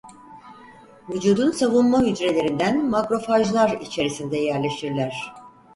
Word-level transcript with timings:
Vücudun 1.09 1.51
savunma 1.51 2.01
hücrelerinden 2.01 2.85
"Makrofajlar" 2.89 3.69
içerisinde 3.81 4.37
yerleşirler. 4.37 5.33